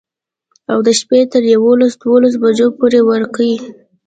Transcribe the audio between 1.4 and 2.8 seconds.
يوولس دولسو بجو